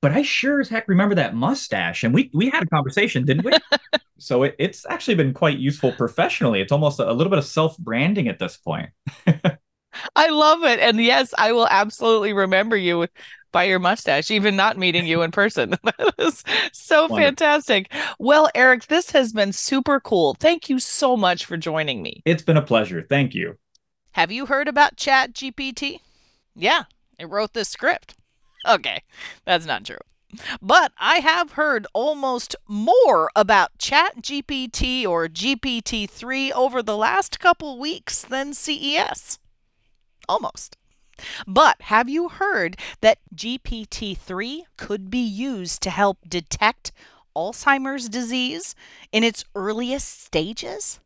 but 0.00 0.12
I 0.12 0.22
sure 0.22 0.60
as 0.60 0.68
heck 0.68 0.88
remember 0.88 1.14
that 1.16 1.34
mustache. 1.34 2.04
And 2.04 2.14
we 2.14 2.30
we 2.32 2.48
had 2.48 2.62
a 2.62 2.66
conversation, 2.66 3.24
didn't 3.24 3.44
we? 3.44 3.52
so 4.18 4.44
it, 4.44 4.56
it's 4.58 4.86
actually 4.88 5.16
been 5.16 5.34
quite 5.34 5.58
useful 5.58 5.92
professionally. 5.92 6.60
It's 6.60 6.72
almost 6.72 7.00
a, 7.00 7.10
a 7.10 7.12
little 7.12 7.30
bit 7.30 7.38
of 7.38 7.44
self 7.44 7.76
branding 7.78 8.28
at 8.28 8.38
this 8.38 8.56
point. 8.56 8.90
I 10.16 10.30
love 10.30 10.64
it. 10.64 10.80
And 10.80 10.98
yes, 11.02 11.34
I 11.36 11.52
will 11.52 11.68
absolutely 11.68 12.32
remember 12.32 12.76
you 12.76 13.06
by 13.52 13.64
your 13.64 13.78
mustache, 13.78 14.30
even 14.30 14.56
not 14.56 14.78
meeting 14.78 15.06
you 15.06 15.20
in 15.20 15.30
person. 15.30 15.70
that 15.84 16.14
is 16.18 16.42
so 16.72 17.08
Wonderful. 17.08 17.22
fantastic. 17.22 17.92
Well, 18.18 18.48
Eric, 18.54 18.86
this 18.86 19.10
has 19.10 19.32
been 19.32 19.52
super 19.52 20.00
cool. 20.00 20.34
Thank 20.40 20.70
you 20.70 20.78
so 20.78 21.16
much 21.16 21.44
for 21.44 21.58
joining 21.58 22.02
me. 22.02 22.22
It's 22.24 22.42
been 22.42 22.56
a 22.56 22.62
pleasure. 22.62 23.04
Thank 23.08 23.34
you. 23.34 23.58
Have 24.12 24.30
you 24.30 24.46
heard 24.46 24.68
about 24.68 24.96
Chat 24.96 25.32
GPT? 25.32 26.00
Yeah, 26.54 26.84
it 27.18 27.28
wrote 27.28 27.54
this 27.54 27.68
script. 27.68 28.14
Okay, 28.66 29.02
that's 29.44 29.66
not 29.66 29.84
true. 29.84 29.98
But 30.60 30.92
I 30.98 31.16
have 31.16 31.52
heard 31.52 31.86
almost 31.92 32.56
more 32.66 33.30
about 33.36 33.78
ChatGPT 33.78 35.06
or 35.06 35.28
GPT-3 35.28 36.52
over 36.52 36.82
the 36.82 36.96
last 36.96 37.38
couple 37.38 37.78
weeks 37.78 38.22
than 38.22 38.54
CES. 38.54 39.38
Almost. 40.28 40.76
But 41.46 41.82
have 41.82 42.08
you 42.08 42.28
heard 42.30 42.78
that 43.02 43.18
GPT-3 43.34 44.62
could 44.76 45.10
be 45.10 45.18
used 45.18 45.82
to 45.82 45.90
help 45.90 46.18
detect 46.26 46.92
Alzheimer's 47.36 48.08
disease 48.08 48.74
in 49.12 49.24
its 49.24 49.44
earliest 49.54 50.22
stages? 50.24 51.00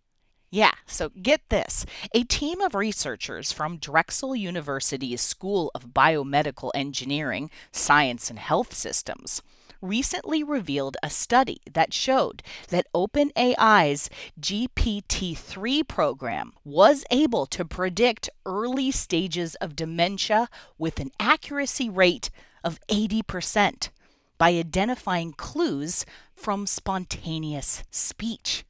Yeah, 0.50 0.72
so 0.86 1.10
get 1.10 1.40
this. 1.48 1.84
A 2.14 2.22
team 2.22 2.60
of 2.60 2.74
researchers 2.74 3.52
from 3.52 3.78
Drexel 3.78 4.36
University's 4.36 5.20
School 5.20 5.70
of 5.74 5.88
Biomedical 5.92 6.70
Engineering, 6.74 7.50
Science 7.72 8.30
and 8.30 8.38
Health 8.38 8.72
Systems 8.72 9.42
recently 9.82 10.42
revealed 10.42 10.96
a 11.02 11.10
study 11.10 11.60
that 11.70 11.92
showed 11.92 12.42
that 12.68 12.86
OpenAI's 12.94 14.08
GPT 14.40 15.36
3 15.36 15.82
program 15.82 16.52
was 16.64 17.04
able 17.10 17.46
to 17.46 17.64
predict 17.64 18.30
early 18.44 18.90
stages 18.90 19.54
of 19.56 19.76
dementia 19.76 20.48
with 20.78 21.00
an 21.00 21.10
accuracy 21.20 21.88
rate 21.88 22.30
of 22.64 22.80
80% 22.88 23.90
by 24.38 24.50
identifying 24.50 25.32
clues 25.32 26.04
from 26.34 26.66
spontaneous 26.66 27.82
speech. 27.90 28.64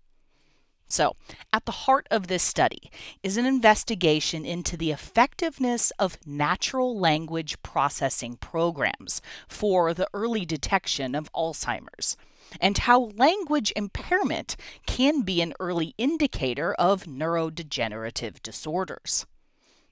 So, 0.88 1.16
at 1.52 1.66
the 1.66 1.72
heart 1.72 2.06
of 2.10 2.28
this 2.28 2.44
study 2.44 2.90
is 3.22 3.36
an 3.36 3.44
investigation 3.44 4.44
into 4.44 4.76
the 4.76 4.92
effectiveness 4.92 5.90
of 5.98 6.18
natural 6.24 6.98
language 6.98 7.60
processing 7.62 8.36
programs 8.36 9.20
for 9.48 9.92
the 9.92 10.08
early 10.14 10.44
detection 10.44 11.16
of 11.16 11.32
Alzheimer's, 11.32 12.16
and 12.60 12.78
how 12.78 13.10
language 13.16 13.72
impairment 13.74 14.56
can 14.86 15.22
be 15.22 15.40
an 15.40 15.54
early 15.58 15.94
indicator 15.98 16.72
of 16.74 17.04
neurodegenerative 17.04 18.40
disorders. 18.42 19.26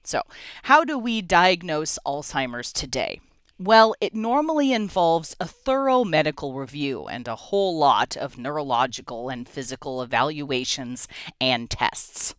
So, 0.03 0.21
how 0.63 0.85
do 0.85 0.97
we 0.97 1.21
diagnose 1.21 1.99
Alzheimer's 2.05 2.71
today? 2.71 3.19
Well, 3.57 3.95
it 4.01 4.13
normally 4.13 4.73
involves 4.73 5.33
a 5.39 5.47
thorough 5.47 6.03
medical 6.03 6.53
review 6.53 7.05
and 7.05 7.25
a 7.25 7.37
whole 7.37 7.77
lot 7.77 8.17
of 8.17 8.37
neurological 8.37 9.29
and 9.29 9.47
physical 9.47 10.01
evaluations 10.01 11.07
and 11.39 11.69
tests. 11.69 12.35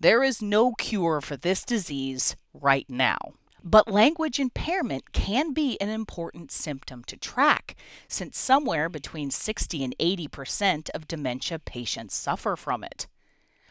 There 0.00 0.22
is 0.24 0.40
no 0.40 0.72
cure 0.72 1.20
for 1.20 1.36
this 1.36 1.64
disease 1.64 2.34
right 2.54 2.86
now. 2.88 3.18
But 3.62 3.90
language 3.90 4.40
impairment 4.40 5.12
can 5.12 5.52
be 5.52 5.78
an 5.82 5.90
important 5.90 6.50
symptom 6.50 7.04
to 7.04 7.16
track, 7.18 7.76
since 8.06 8.38
somewhere 8.38 8.88
between 8.88 9.30
60 9.30 9.84
and 9.84 9.94
80 9.98 10.28
percent 10.28 10.90
of 10.94 11.08
dementia 11.08 11.58
patients 11.58 12.14
suffer 12.14 12.56
from 12.56 12.82
it. 12.82 13.06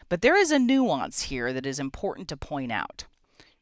But 0.08 0.22
there 0.22 0.36
is 0.36 0.52
a 0.52 0.60
nuance 0.60 1.22
here 1.22 1.52
that 1.52 1.66
is 1.66 1.80
important 1.80 2.28
to 2.28 2.36
point 2.36 2.70
out. 2.70 3.06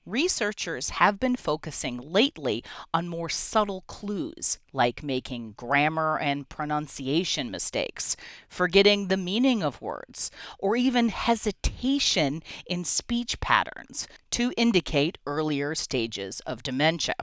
Researchers 0.07 0.91
have 0.91 1.19
been 1.19 1.35
focusing 1.35 1.99
lately 1.99 2.63
on 2.95 3.09
more 3.09 3.29
subtle 3.29 3.83
clues, 3.89 4.61
like 4.73 5.03
making 5.03 5.55
grammar 5.57 6.17
and 6.17 6.49
pronunciation 6.49 7.51
mistakes, 7.51 8.17
forgetting 8.49 9.09
the 9.09 9.17
meaning 9.17 9.65
of 9.65 9.83
words, 9.83 10.31
or 10.61 10.77
even 10.77 11.09
hesitation 11.09 12.41
in 12.67 12.85
speech 12.85 13.41
patterns 13.41 14.07
to 14.31 14.53
indicate 14.57 15.19
earlier 15.27 15.75
stages 15.75 16.39
of 16.47 16.63
dementia. 16.63 17.17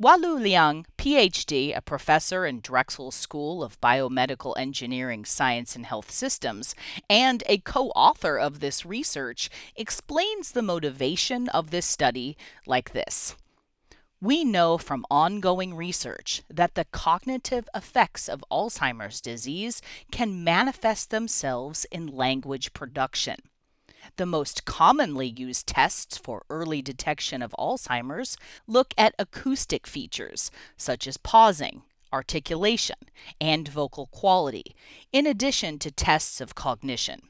Hualou 0.00 0.40
Liang, 0.40 0.86
PhD, 0.96 1.76
a 1.76 1.82
professor 1.82 2.46
in 2.46 2.60
Drexel 2.60 3.10
School 3.10 3.62
of 3.62 3.78
Biomedical 3.82 4.54
Engineering, 4.56 5.26
Science 5.26 5.76
and 5.76 5.84
Health 5.84 6.10
Systems, 6.10 6.74
and 7.10 7.42
a 7.44 7.58
co 7.58 7.88
author 7.88 8.38
of 8.38 8.60
this 8.60 8.86
research, 8.86 9.50
explains 9.76 10.52
the 10.52 10.62
motivation 10.62 11.50
of 11.50 11.70
this 11.70 11.84
study 11.84 12.38
like 12.64 12.92
this. 12.92 13.36
We 14.22 14.42
know 14.42 14.78
from 14.78 15.04
ongoing 15.10 15.74
research 15.74 16.44
that 16.48 16.76
the 16.76 16.86
cognitive 16.86 17.68
effects 17.74 18.26
of 18.26 18.42
Alzheimer's 18.50 19.20
disease 19.20 19.82
can 20.10 20.42
manifest 20.42 21.10
themselves 21.10 21.84
in 21.92 22.06
language 22.06 22.72
production. 22.72 23.36
The 24.16 24.26
most 24.26 24.64
commonly 24.64 25.28
used 25.28 25.66
tests 25.66 26.18
for 26.18 26.44
early 26.50 26.82
detection 26.82 27.42
of 27.42 27.54
Alzheimer's 27.58 28.36
look 28.66 28.94
at 28.96 29.14
acoustic 29.18 29.86
features 29.86 30.50
such 30.76 31.06
as 31.06 31.16
pausing, 31.16 31.82
articulation, 32.12 32.96
and 33.40 33.68
vocal 33.68 34.06
quality, 34.06 34.74
in 35.12 35.26
addition 35.26 35.78
to 35.80 35.90
tests 35.90 36.40
of 36.40 36.54
cognition. 36.54 37.22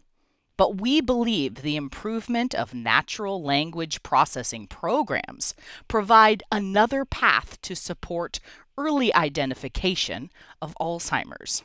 But 0.57 0.81
we 0.81 1.01
believe 1.01 1.57
the 1.57 1.77
improvement 1.77 2.55
of 2.55 2.75
natural 2.75 3.43
language 3.43 4.03
processing 4.03 4.67
programs 4.67 5.55
provide 5.89 6.43
another 6.53 7.05
path 7.07 7.61
to 7.63 7.75
support 7.75 8.41
early 8.77 9.15
identification 9.15 10.31
of 10.61 10.75
Alzheimer's. 10.79 11.63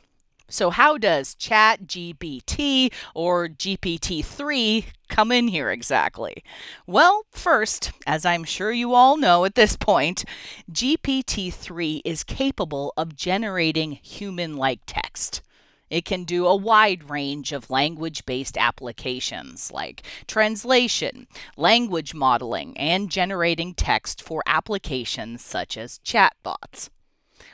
So, 0.48 0.70
how 0.70 0.96
does 0.96 1.34
ChatGPT 1.34 2.92
or 3.14 3.48
GPT 3.48 4.24
3 4.24 4.86
come 5.08 5.32
in 5.32 5.48
here 5.48 5.70
exactly? 5.70 6.44
Well, 6.86 7.26
first, 7.32 7.90
as 8.06 8.24
I'm 8.24 8.44
sure 8.44 8.70
you 8.70 8.94
all 8.94 9.16
know 9.16 9.44
at 9.44 9.56
this 9.56 9.76
point, 9.76 10.24
GPT 10.70 11.52
3 11.52 12.02
is 12.04 12.22
capable 12.22 12.92
of 12.96 13.16
generating 13.16 13.92
human 13.92 14.56
like 14.56 14.80
text. 14.86 15.42
It 15.90 16.04
can 16.04 16.24
do 16.24 16.46
a 16.46 16.56
wide 16.56 17.10
range 17.10 17.52
of 17.52 17.70
language 17.70 18.24
based 18.26 18.56
applications 18.56 19.70
like 19.70 20.02
translation, 20.26 21.26
language 21.56 22.14
modeling, 22.14 22.76
and 22.76 23.10
generating 23.10 23.74
text 23.74 24.22
for 24.22 24.42
applications 24.46 25.44
such 25.44 25.76
as 25.76 26.00
chatbots. 26.04 26.88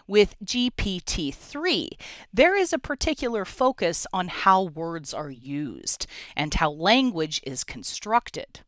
With 0.07 0.35
GPT 0.45 1.33
3, 1.33 1.91
there 2.33 2.57
is 2.57 2.73
a 2.73 2.79
particular 2.79 3.45
focus 3.45 4.07
on 4.13 4.29
how 4.29 4.63
words 4.63 5.15
are 5.15 5.31
used 5.31 6.07
and 6.37 6.53
how 6.53 6.71
language 6.71 7.41
is 7.45 7.65
constructed. 7.65 8.61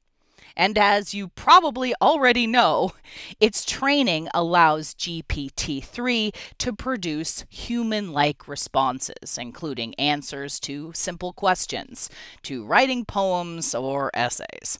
And 0.56 0.78
as 0.78 1.12
you 1.12 1.28
probably 1.28 1.94
already 2.00 2.46
know, 2.46 2.92
its 3.40 3.64
training 3.64 4.28
allows 4.32 4.94
GPT 4.94 5.82
3 5.82 6.32
to 6.58 6.72
produce 6.72 7.44
human 7.48 8.12
like 8.12 8.46
responses, 8.46 9.36
including 9.36 9.94
answers 9.96 10.60
to 10.60 10.92
simple 10.94 11.32
questions, 11.32 12.08
to 12.44 12.64
writing 12.64 13.04
poems 13.04 13.74
or 13.74 14.10
essays. 14.14 14.78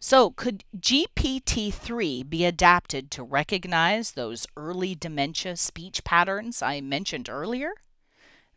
So, 0.00 0.30
could 0.30 0.62
GPT 0.76 1.74
3 1.74 2.22
be 2.22 2.44
adapted 2.44 3.10
to 3.10 3.24
recognize 3.24 4.12
those 4.12 4.46
early 4.56 4.94
dementia 4.94 5.56
speech 5.56 6.04
patterns 6.04 6.62
I 6.62 6.80
mentioned 6.80 7.28
earlier? 7.28 7.72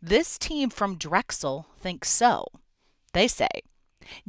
This 0.00 0.38
team 0.38 0.70
from 0.70 0.96
Drexel 0.96 1.66
thinks 1.80 2.08
so. 2.08 2.46
They 3.12 3.26
say 3.26 3.48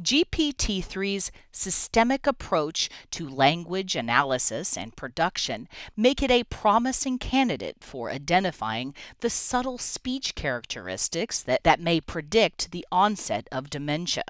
GPT 0.02 0.84
3's 0.84 1.30
systemic 1.52 2.26
approach 2.26 2.90
to 3.12 3.28
language 3.28 3.94
analysis 3.94 4.76
and 4.76 4.96
production 4.96 5.68
make 5.96 6.22
it 6.22 6.30
a 6.30 6.44
promising 6.44 7.18
candidate 7.18 7.76
for 7.80 8.10
identifying 8.10 8.94
the 9.20 9.30
subtle 9.30 9.78
speech 9.78 10.34
characteristics 10.34 11.42
that, 11.42 11.62
that 11.62 11.80
may 11.80 12.00
predict 12.00 12.72
the 12.72 12.86
onset 12.90 13.48
of 13.52 13.70
dementia. 13.70 14.24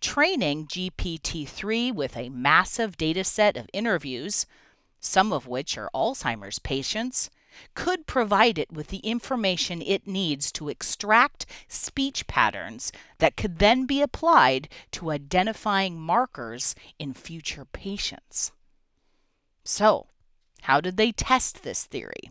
Training 0.00 0.66
GPT 0.66 1.46
3 1.46 1.92
with 1.92 2.16
a 2.16 2.28
massive 2.28 2.96
data 2.96 3.24
set 3.24 3.56
of 3.56 3.70
interviews, 3.72 4.46
some 5.00 5.32
of 5.32 5.46
which 5.46 5.76
are 5.78 5.90
Alzheimer's 5.94 6.58
patients, 6.58 7.30
could 7.74 8.06
provide 8.06 8.58
it 8.58 8.72
with 8.72 8.88
the 8.88 8.98
information 8.98 9.82
it 9.82 10.06
needs 10.06 10.52
to 10.52 10.68
extract 10.68 11.46
speech 11.66 12.26
patterns 12.26 12.92
that 13.18 13.36
could 13.36 13.58
then 13.58 13.86
be 13.86 14.00
applied 14.00 14.68
to 14.92 15.10
identifying 15.10 15.98
markers 16.00 16.74
in 16.98 17.14
future 17.14 17.64
patients. 17.64 18.52
So, 19.64 20.06
how 20.62 20.80
did 20.80 20.96
they 20.96 21.12
test 21.12 21.62
this 21.62 21.84
theory? 21.84 22.30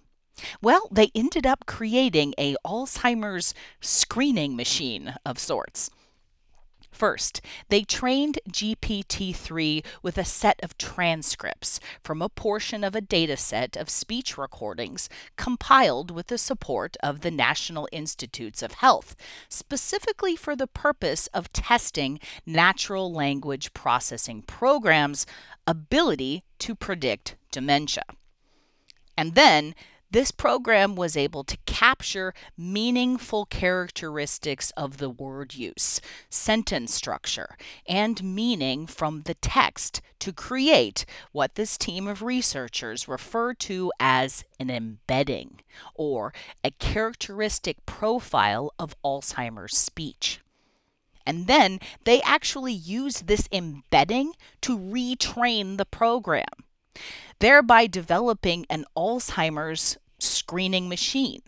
Well, 0.61 0.87
they 0.91 1.11
ended 1.15 1.45
up 1.45 1.65
creating 1.65 2.35
a 2.37 2.55
Alzheimer's 2.65 3.53
screening 3.81 4.55
machine 4.55 5.15
of 5.25 5.39
sorts 5.39 5.89
First, 6.97 7.41
they 7.69 7.83
trained 7.83 8.39
GPT 8.49 9.35
3 9.35 9.83
with 10.01 10.17
a 10.17 10.25
set 10.25 10.59
of 10.63 10.79
transcripts 10.79 11.79
from 12.01 12.23
a 12.23 12.27
portion 12.27 12.83
of 12.83 12.95
a 12.95 13.01
dataset 13.03 13.77
of 13.77 13.87
speech 13.87 14.35
recordings 14.35 15.07
compiled 15.35 16.09
with 16.09 16.25
the 16.25 16.39
support 16.39 16.97
of 17.03 17.21
the 17.21 17.29
National 17.29 17.87
Institutes 17.91 18.63
of 18.63 18.71
Health, 18.71 19.15
specifically 19.47 20.35
for 20.35 20.55
the 20.55 20.65
purpose 20.65 21.27
of 21.35 21.53
testing 21.53 22.19
natural 22.47 23.13
language 23.13 23.75
processing 23.75 24.41
programs' 24.41 25.27
ability 25.67 26.43
to 26.57 26.73
predict 26.73 27.35
dementia. 27.51 28.05
And 29.15 29.35
then 29.35 29.75
this 30.09 30.31
program 30.31 30.95
was 30.95 31.17
able 31.17 31.43
to 31.43 31.57
capture 31.65 32.33
meaningful 32.57 33.45
characteristics 33.45 34.71
of 34.71 34.97
the 34.97 35.09
word 35.09 35.53
use, 35.53 35.99
sentence 36.29 36.93
structure, 36.93 37.57
and 37.87 38.23
meaning 38.23 38.87
from 38.87 39.21
the 39.21 39.33
text 39.35 40.01
to 40.19 40.31
create 40.31 41.05
what 41.31 41.55
this 41.55 41.77
team 41.77 42.07
of 42.07 42.21
researchers 42.21 43.07
refer 43.07 43.53
to 43.53 43.91
as 43.99 44.45
an 44.59 44.69
embedding, 44.69 45.59
or 45.93 46.33
a 46.63 46.71
characteristic 46.71 47.85
profile 47.85 48.73
of 48.79 48.95
Alzheimer's 49.03 49.77
speech. 49.77 50.39
And 51.25 51.47
then 51.47 51.79
they 52.05 52.21
actually 52.21 52.73
used 52.73 53.27
this 53.27 53.49
embedding 53.51 54.31
to 54.61 54.79
retrain 54.79 55.77
the 55.77 55.85
program 55.85 56.45
thereby 57.39 57.87
developing 57.87 58.65
an 58.69 58.85
Alzheimer's 58.95 59.97
screening 60.19 60.89
machine. 60.89 61.41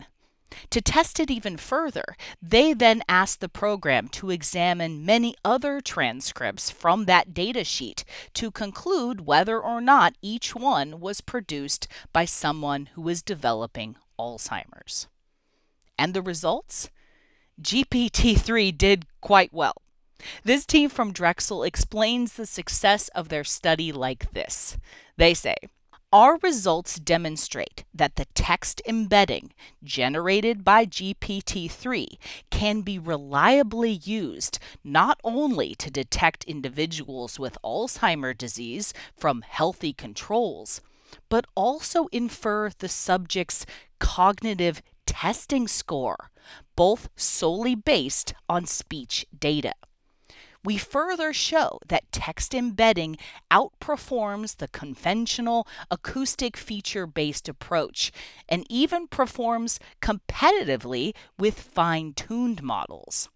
To 0.70 0.80
test 0.80 1.20
it 1.20 1.30
even 1.30 1.56
further, 1.56 2.16
they 2.42 2.72
then 2.74 3.02
asked 3.08 3.40
the 3.40 3.48
program 3.48 4.08
to 4.08 4.30
examine 4.30 5.04
many 5.04 5.34
other 5.44 5.80
transcripts 5.80 6.70
from 6.70 7.04
that 7.04 7.32
data 7.32 7.64
sheet 7.64 8.04
to 8.34 8.50
conclude 8.50 9.26
whether 9.26 9.60
or 9.60 9.80
not 9.80 10.16
each 10.20 10.54
one 10.54 11.00
was 11.00 11.20
produced 11.20 11.86
by 12.12 12.24
someone 12.24 12.86
who 12.94 13.02
was 13.02 13.22
developing 13.22 13.96
Alzheimer's. 14.18 15.06
And 15.98 16.14
the 16.14 16.22
results? 16.22 16.90
GPT 17.60 18.38
3 18.38 18.72
did 18.72 19.06
quite 19.20 19.52
well. 19.52 19.74
This 20.44 20.66
team 20.66 20.90
from 20.90 21.12
Drexel 21.12 21.62
explains 21.62 22.34
the 22.34 22.46
success 22.46 23.08
of 23.08 23.28
their 23.28 23.44
study 23.44 23.92
like 23.92 24.32
this. 24.32 24.76
They 25.20 25.34
say, 25.34 25.56
our 26.14 26.38
results 26.38 26.98
demonstrate 26.98 27.84
that 27.92 28.16
the 28.16 28.24
text 28.34 28.80
embedding 28.86 29.52
generated 29.84 30.64
by 30.64 30.86
GPT 30.86 31.70
3 31.70 32.18
can 32.48 32.80
be 32.80 32.98
reliably 32.98 33.90
used 33.90 34.58
not 34.82 35.20
only 35.22 35.74
to 35.74 35.90
detect 35.90 36.44
individuals 36.44 37.38
with 37.38 37.58
Alzheimer's 37.62 38.38
disease 38.38 38.94
from 39.14 39.42
healthy 39.42 39.92
controls, 39.92 40.80
but 41.28 41.44
also 41.54 42.06
infer 42.12 42.70
the 42.78 42.88
subject's 42.88 43.66
cognitive 43.98 44.80
testing 45.04 45.68
score, 45.68 46.30
both 46.76 47.10
solely 47.14 47.74
based 47.74 48.32
on 48.48 48.64
speech 48.64 49.26
data 49.38 49.74
we 50.64 50.76
further 50.76 51.32
show 51.32 51.78
that 51.88 52.10
text 52.12 52.54
embedding 52.54 53.16
outperforms 53.50 54.56
the 54.56 54.68
conventional 54.68 55.66
acoustic 55.90 56.56
feature 56.56 57.06
based 57.06 57.48
approach 57.48 58.12
and 58.48 58.66
even 58.68 59.06
performs 59.06 59.80
competitively 60.02 61.14
with 61.38 61.58
fine 61.58 62.12
tuned 62.12 62.62
models. 62.62 63.28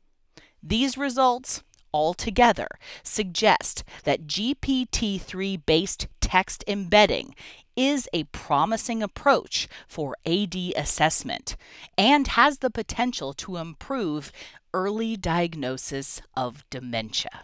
These 0.63 0.99
results 0.99 1.63
altogether 1.93 2.69
suggest 3.03 3.85
that 4.03 4.27
GPT 4.27 5.21
3 5.21 5.57
based 5.59 6.09
text 6.21 6.65
embedding 6.67 7.35
is 7.77 8.09
a 8.13 8.25
promising 8.25 9.03
approach 9.03 9.69
for 9.87 10.17
AD 10.27 10.55
assessment 10.77 11.57
and 11.97 12.29
has 12.29 12.59
the 12.59 12.71
potential 12.71 13.33
to 13.35 13.57
improve 13.57 14.33
early 14.75 15.17
diagnosis 15.17 16.21
of 16.37 16.69
dementia. 16.69 17.43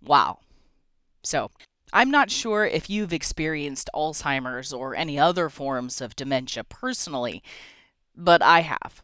Wow. 0.00 0.38
So, 1.22 1.50
I'm 1.92 2.10
not 2.10 2.30
sure 2.30 2.64
if 2.64 2.88
you've 2.88 3.12
experienced 3.12 3.90
Alzheimer's 3.94 4.72
or 4.72 4.94
any 4.94 5.18
other 5.18 5.50
forms 5.50 6.00
of 6.00 6.16
dementia 6.16 6.64
personally, 6.64 7.42
but 8.16 8.40
I 8.40 8.60
have. 8.60 9.02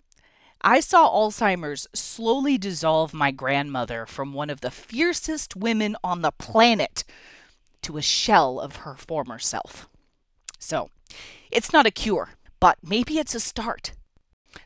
I 0.63 0.81
saw 0.81 1.09
Alzheimer's 1.09 1.87
slowly 1.95 2.57
dissolve 2.57 3.13
my 3.13 3.31
grandmother 3.31 4.07
from 4.07 4.33
one 4.33 4.51
of 4.51 4.61
the 4.61 4.71
fiercest 4.71 5.55
women 5.55 5.97
on 6.03 6.23
the 6.23 6.33
planet 6.33 7.05
to 7.83 7.97
a 7.97 8.03
shell 8.03 8.59
of 8.59 8.77
her 8.77 8.95
former 8.95 9.39
self. 9.39 9.89
So, 10.59 10.91
it's 11.51 11.73
not 11.73 11.87
a 11.87 11.91
cure, 11.91 12.31
but 12.61 12.79
maybe 12.83 13.19
it's 13.19 13.35
a 13.35 13.41
start. 13.41 13.93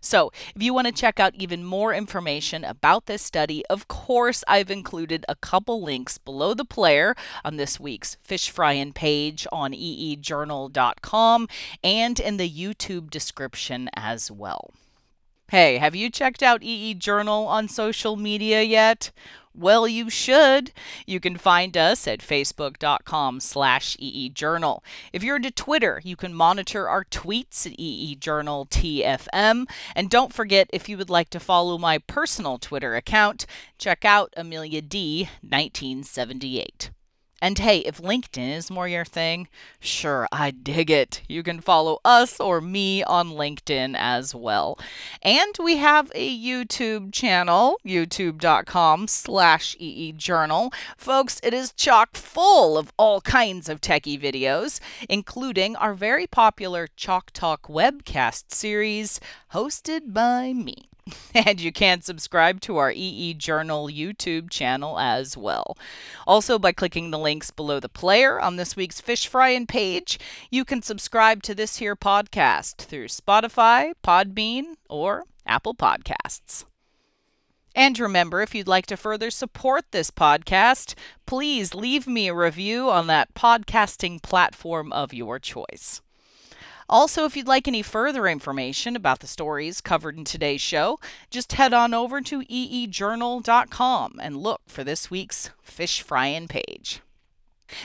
So, 0.01 0.31
if 0.55 0.63
you 0.63 0.75
want 0.75 0.87
to 0.87 0.93
check 0.93 1.21
out 1.21 1.35
even 1.35 1.65
more 1.65 1.95
information 1.95 2.65
about 2.65 3.07
this 3.07 3.23
study, 3.23 3.65
of 3.67 3.89
course, 3.89 4.45
I've 4.49 4.71
included 4.71 5.25
a 5.29 5.37
couple 5.37 5.83
links 5.83 6.19
below 6.19 6.55
the 6.55 6.65
player 6.65 7.15
on 7.45 7.57
this 7.57 7.79
week's 7.79 8.17
Fish 8.23 8.51
Frying 8.51 8.93
page 8.93 9.47
on 9.53 9.73
eejournal.com 9.73 11.49
and 11.83 12.21
in 12.21 12.37
the 12.37 12.51
YouTube 12.51 13.11
description 13.11 13.91
as 13.95 14.31
well. 14.31 14.73
Hey, 15.53 15.77
have 15.77 15.95
you 15.95 16.09
checked 16.09 16.43
out 16.43 16.63
EE 16.63 16.95
Journal 16.95 17.47
on 17.47 17.69
social 17.69 18.17
media 18.17 18.63
yet? 18.63 19.13
Well, 19.55 19.87
you 19.87 20.09
should. 20.09 20.73
You 21.07 21.21
can 21.21 21.37
find 21.37 21.77
us 21.77 22.09
at 22.09 22.21
facebook.com 22.21 23.41
slash 23.41 23.99
eejournal. 23.99 24.81
If 25.12 25.23
you're 25.23 25.37
into 25.37 25.51
Twitter, 25.51 26.01
you 26.05 26.17
can 26.17 26.33
monitor 26.33 26.88
our 26.88 27.05
tweets 27.05 27.67
at 27.67 27.77
eejournaltfm. 27.79 29.69
And 29.95 30.11
don't 30.11 30.33
forget, 30.33 30.71
if 30.73 30.88
you 30.88 30.97
would 30.97 31.11
like 31.11 31.29
to 31.31 31.41
follow 31.41 31.77
my 31.77 31.99
personal 31.99 32.57
Twitter 32.59 32.97
account, 32.97 33.45
check 33.79 34.07
out 34.07 34.33
Amelia 34.37 34.81
D1978. 34.81 36.88
And 37.43 37.59
hey, 37.59 37.79
if 37.79 38.01
LinkedIn 38.01 38.57
is 38.57 38.71
more 38.71 38.87
your 38.87 39.05
thing, 39.05 39.49
sure, 39.81 40.29
I 40.31 40.53
dig 40.53 40.93
it. 40.93 41.23
You 41.29 41.43
can 41.43 41.61
follow 41.61 41.99
us 42.05 42.39
or 42.39 42.61
me 42.61 43.03
on 43.03 43.31
LinkedIn 43.31 43.97
as 43.99 44.33
well. 44.33 44.79
And 45.23 45.53
we 45.61 45.79
have 45.79 46.13
a 46.15 46.39
YouTube 46.39 47.13
channel, 47.13 47.79
youtube.com 47.85 49.09
slash 49.09 49.75
eejournal. 49.81 50.73
Folks, 50.97 51.41
it 51.43 51.53
is 51.53 51.73
chock 51.73 52.17
full 52.17 52.79
of 52.79 52.93
all 52.97 53.21
kinds 53.21 53.69
of 53.69 53.81
techie 53.81 54.23
videos, 54.23 54.79
including 55.09 55.75
our 55.75 55.95
very 55.95 56.29
popular 56.29 56.87
Chalk 56.95 57.33
Talk 57.33 57.63
webcast 57.63 58.53
series 58.53 59.19
hosted 59.53 60.13
by 60.13 60.53
me. 60.53 60.92
And 61.35 61.61
you 61.61 61.73
can 61.73 62.03
subscribe 62.03 62.61
to 62.62 62.77
our 62.77 62.93
EE 62.93 63.35
Journal 63.35 63.88
YouTube 63.88 64.51
channel 64.51 64.99
as 64.99 65.37
well. 65.37 65.77
Also, 66.27 66.59
by 66.59 66.73
clicking 66.73 67.11
the 67.11 67.19
links 67.19 67.51
below 67.51 67.81
the 67.81 67.88
player 67.88 68.38
on 68.41 68.57
this 68.57 68.77
week's 68.77 69.01
Fish 69.01 69.27
Frying 69.27 69.67
page, 69.67 70.19
you 70.51 70.65
can 70.65 70.83
subscribe 70.83 71.43
to 71.45 71.55
this 71.55 71.77
here 71.77 71.97
podcast 71.97 72.77
through 72.77 73.07
Spotify, 73.07 73.93
Podbean, 74.05 74.75
or 74.88 75.25
Apple 75.47 75.75
Podcasts. 75.75 76.65
And 77.75 77.99
remember, 77.99 78.43
if 78.43 78.55
you'd 78.55 78.69
like 78.69 78.87
to 78.87 78.97
further 78.97 79.31
support 79.31 79.85
this 79.91 80.11
podcast, 80.11 80.95
please 81.25 81.75
leave 81.75 82.07
me 82.07 82.29
a 82.29 82.35
review 82.35 82.91
on 82.91 83.07
that 83.07 83.33
podcasting 83.35 84.23
platform 84.23 84.93
of 84.93 85.15
your 85.15 85.38
choice. 85.38 86.03
Also, 86.88 87.25
if 87.25 87.37
you'd 87.37 87.47
like 87.47 87.68
any 87.68 87.83
further 87.83 88.27
information 88.27 88.97
about 88.97 89.21
the 89.21 89.27
stories 89.27 89.81
covered 89.81 90.16
in 90.16 90.25
today's 90.25 90.61
show, 90.61 90.99
just 91.31 91.53
head 91.53 91.73
on 91.73 91.95
over 91.95 92.21
to 92.21 92.40
eejournal.com 92.42 94.18
and 94.21 94.37
look 94.37 94.62
for 94.66 94.85
this 94.85 95.11
week's 95.11 95.51
Fish 95.62 96.03
Frying 96.03 96.49
page. 96.49 97.01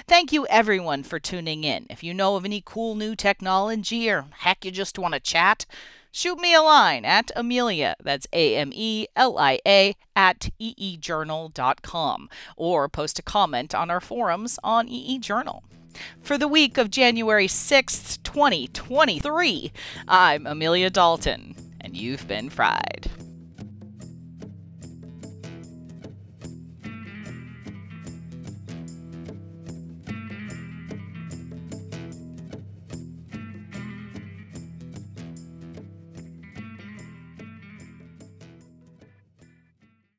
Thank 0.07 0.33
you 0.33 0.45
everyone 0.47 1.03
for 1.03 1.19
tuning 1.19 1.63
in. 1.63 1.87
If 1.89 2.03
you 2.03 2.13
know 2.13 2.35
of 2.35 2.45
any 2.45 2.61
cool 2.65 2.95
new 2.95 3.15
technology 3.15 4.09
or 4.09 4.25
heck 4.39 4.65
you 4.65 4.71
just 4.71 4.99
want 4.99 5.13
to 5.13 5.19
chat, 5.19 5.65
shoot 6.11 6.39
me 6.39 6.53
a 6.53 6.61
line 6.61 7.05
at 7.05 7.31
Amelia, 7.35 7.95
that's 8.03 8.27
A 8.33 8.57
M 8.57 8.71
E 8.73 9.07
L 9.15 9.37
I 9.37 9.59
A, 9.65 9.95
at 10.15 10.49
eejournal.com, 10.59 12.29
or 12.57 12.89
post 12.89 13.19
a 13.19 13.21
comment 13.21 13.73
on 13.73 13.89
our 13.89 14.01
forums 14.01 14.59
on 14.63 14.87
eejournal. 14.89 15.61
For 16.21 16.37
the 16.37 16.47
week 16.47 16.77
of 16.77 16.91
January 16.91 17.47
6th, 17.47 18.21
2023, 18.23 19.71
I'm 20.07 20.45
Amelia 20.45 20.89
Dalton, 20.89 21.55
and 21.81 21.95
you've 21.95 22.27
been 22.27 22.49
fried. 22.49 23.09